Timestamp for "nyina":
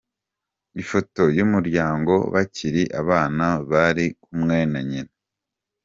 4.89-5.13